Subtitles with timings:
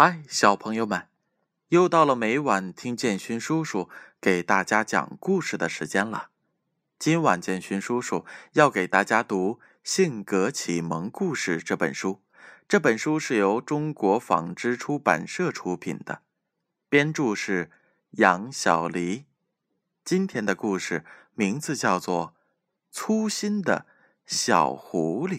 [0.00, 1.08] 嗨，小朋友们，
[1.70, 3.88] 又到了每晚听建勋叔叔
[4.20, 6.28] 给大家讲故事的时间了。
[7.00, 12.22] 今晚建勋叔叔要给大家读《性格启蒙故事》这本书。
[12.68, 16.22] 这本书是由中国纺织出版社出品的，
[16.88, 17.72] 编著是
[18.12, 19.24] 杨小黎。
[20.04, 21.04] 今天的故事
[21.34, 22.26] 名字叫做
[22.92, 23.84] 《粗心的
[24.24, 25.38] 小狐狸》。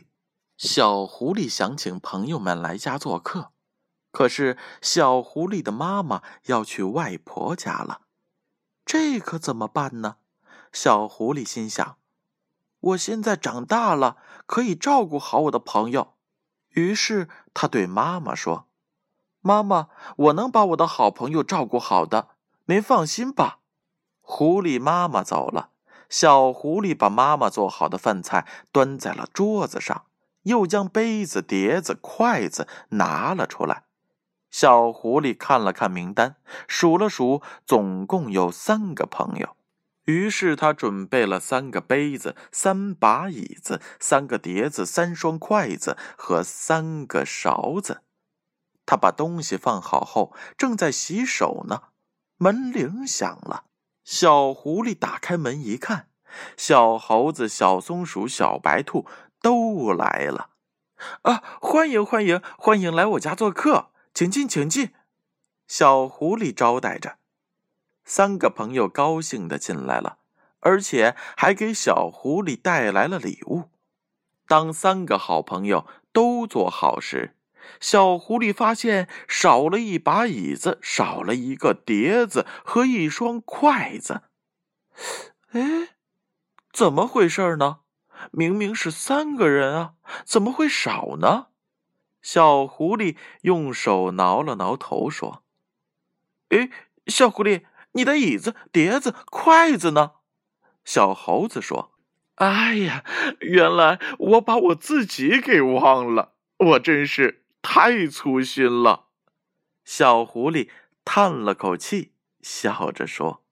[0.58, 3.54] 小狐狸想请朋友们来家做客。
[4.12, 8.02] 可是，小狐狸的妈妈要去外婆家了，
[8.86, 10.18] 这可怎么办呢？
[10.72, 11.98] 小狐狸心想
[12.80, 16.16] ：“我现在长大了，可以照顾好我的朋友。”
[16.74, 18.68] 于是，他对妈妈说
[19.42, 22.30] ：“妈妈，我能把我的好朋友照顾好的，
[22.66, 23.60] 您放心吧。”
[24.22, 25.72] 狐狸妈妈走了，
[26.08, 30.06] 小狐狸把妈妈做好的饭菜端在了桌子上，
[30.44, 33.86] 又将杯子、碟子、筷子拿了出来。
[34.50, 36.36] 小狐狸看了看名单，
[36.68, 39.56] 数了数，总共有三个朋友。
[40.06, 48.02] 于是他准备了三个杯子、三把椅子、三个碟子、三双筷子和三个勺子。
[48.88, 51.84] 他把东西放好后，正在洗手呢。
[52.38, 53.66] 门铃响了，
[54.04, 56.08] 小狐狸打开门一看，
[56.58, 59.06] 小猴子、小松鼠、小白兔
[59.44, 60.50] 都来了。
[61.22, 63.92] 啊，欢迎欢迎欢迎来我家做客！
[64.20, 64.92] 请进，请进。
[65.66, 67.20] 小狐狸招待着，
[68.04, 70.18] 三个朋友高兴的进来了，
[70.60, 73.70] 而且还给小狐狸带来了礼物。
[74.46, 77.38] 当三个好朋友都坐好时，
[77.80, 84.24] 小狐狸发现少了一把椅子，少了一个碟子和一双筷子。
[85.52, 85.96] 哎，
[86.74, 87.80] 怎么回事呢？
[88.32, 89.94] 明明是三个人啊，
[90.26, 91.46] 怎么会少呢？
[92.22, 95.44] 小狐狸用手挠了挠头，说
[96.50, 96.70] ：“哎，
[97.08, 100.14] 小狐狸，你的椅子、碟子、筷子呢？”
[100.84, 101.94] 小猴子说
[102.36, 103.04] ：“哎呀，
[103.40, 109.06] 原来我把我自己给忘了，我真是太粗心了。”
[109.86, 110.70] 小狐狸
[111.06, 113.44] 叹了口气，笑着说：“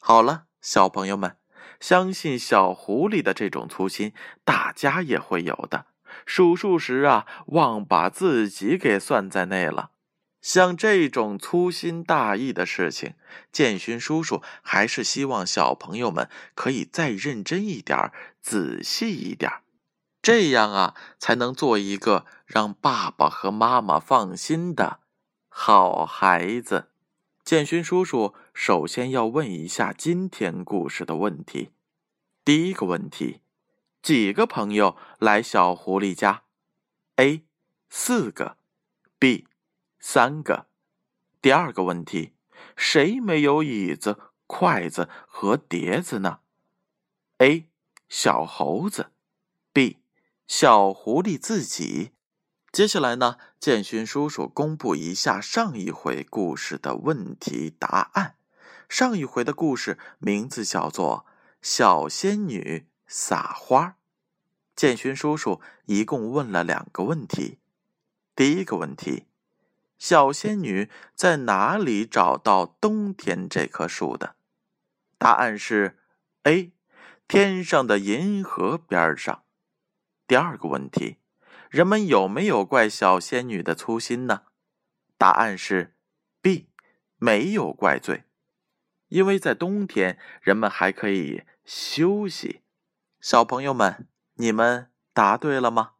[0.00, 1.36] 好了，小朋友们，
[1.78, 4.12] 相信小狐狸的这种粗心，
[4.44, 5.86] 大家也会有的。”
[6.26, 9.90] 数数时啊，忘把自己给算在内了。
[10.40, 13.12] 像这种粗心大意的事情，
[13.52, 18.10] 建勋叔叔还是希望小朋友们可以再认真一点、
[18.40, 19.52] 仔细一点，
[20.22, 25.00] 这样啊，才能做一个让爸爸和妈妈放心的
[25.50, 26.88] 好孩子。
[27.44, 31.70] 建勋叔叔首先要问一下今天故事的问题。
[32.42, 33.40] 第一个问题。
[34.02, 36.44] 几个朋友来小狐狸家
[37.16, 37.44] ？A.
[37.90, 38.56] 四个
[39.18, 39.46] ，B.
[39.98, 40.68] 三个。
[41.42, 42.32] 第二个问题，
[42.76, 46.38] 谁没有椅子、筷子和碟子呢
[47.38, 47.68] ？A.
[48.08, 49.12] 小猴子
[49.72, 49.98] ，B.
[50.46, 52.12] 小狐狸自己。
[52.72, 58.36] 接下来呢，建勋叔叔公布一下上一回故事的问题答案。
[58.88, 61.26] 上一回的故事名字叫做
[61.60, 62.86] 《小仙女》。
[63.12, 63.96] 撒花，
[64.76, 67.58] 建勋叔叔一共问了两个问题。
[68.36, 69.26] 第一个问题：
[69.98, 74.36] 小仙女在哪里找到冬天这棵树的？
[75.18, 75.98] 答案是
[76.44, 76.70] A，
[77.26, 79.42] 天上的银河边上。
[80.28, 81.16] 第二个问题：
[81.68, 84.42] 人们有没有怪小仙女的粗心呢？
[85.18, 85.96] 答案是
[86.40, 86.68] B，
[87.16, 88.22] 没有怪罪，
[89.08, 92.60] 因为在冬天人们还可以休息。
[93.20, 95.90] 小朋友们，你们答对了吗？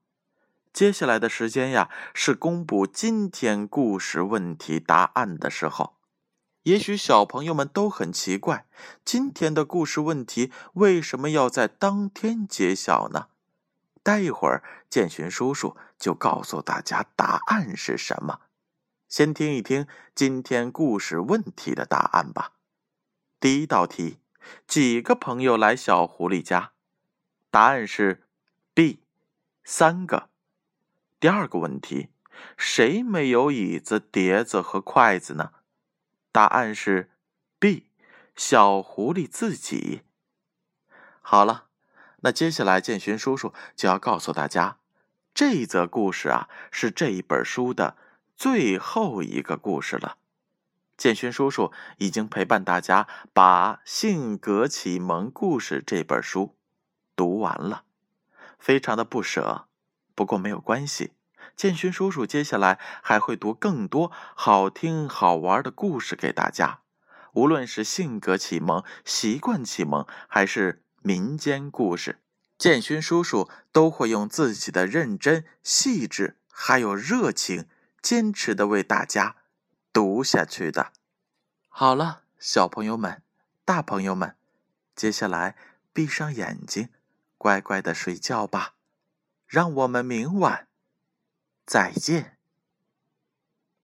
[0.73, 5.99] 接下来的时间呀，是公布今天故事问题答案的时候。
[6.63, 8.65] 也许小朋友们都很奇怪，
[9.05, 13.27] 今天的故事问题为什么要在当天揭晓呢？
[14.03, 18.41] 待一会儿，建勋叔叔就告诉大家答案是什么。
[19.11, 22.53] 先听一听今天故事问题的答案吧。
[23.39, 24.21] 第一道题：
[24.67, 26.73] 几个朋友来小狐狸家？
[27.51, 28.23] 答案是
[28.75, 29.03] B，
[29.65, 30.31] 三个。
[31.19, 32.09] 第二个问题，
[32.57, 35.51] 谁没有椅子、碟子和筷子呢？
[36.31, 37.11] 答案是
[37.59, 37.87] B，
[38.37, 40.03] 小狐狸自己。
[41.21, 41.67] 好了，
[42.21, 44.79] 那接下来建勋叔叔就要告诉大家，
[45.35, 47.97] 这则故事啊是这一本书的
[48.37, 50.19] 最后一个故事了。
[50.97, 56.55] 建勋叔叔已经陪伴大家把《性格启蒙故事》这本书。
[57.21, 57.85] 读完了，
[58.59, 59.67] 非常的不舍，
[60.15, 61.13] 不过没有关系，
[61.55, 66.81] 建勋叔叔接下来还会读更多好听好玩的故事给大家，
[67.35, 72.23] 无论是性格启蒙、习惯启蒙，还是民间故事，
[72.57, 77.69] 建勋叔叔都会用自己的认真、细致还有热情，
[78.01, 79.37] 坚持的为大家
[79.93, 80.93] 读下去的。
[81.69, 83.23] 好了，小朋友们、
[83.67, 84.37] 大朋友们，
[84.97, 85.55] 接下来
[85.93, 86.89] 闭上眼睛，
[87.41, 88.75] 乖乖的睡觉吧。
[89.47, 90.69] 让我们明晚
[91.65, 92.40] 再见。